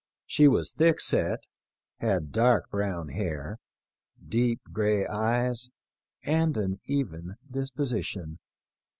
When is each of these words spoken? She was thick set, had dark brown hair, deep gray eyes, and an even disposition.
She 0.25 0.47
was 0.47 0.71
thick 0.71 0.99
set, 0.99 1.43
had 1.99 2.31
dark 2.31 2.71
brown 2.71 3.09
hair, 3.09 3.59
deep 4.27 4.59
gray 4.73 5.05
eyes, 5.05 5.69
and 6.23 6.57
an 6.57 6.79
even 6.85 7.35
disposition. 7.51 8.39